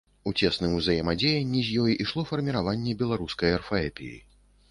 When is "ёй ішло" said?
1.83-2.23